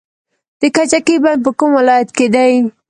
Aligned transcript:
د 0.59 0.61
کجکي 0.75 1.15
بند 1.23 1.39
په 1.45 1.51
کوم 1.59 1.71
ولایت 1.79 2.09
کې 2.17 2.27
دی؟ 2.33 2.51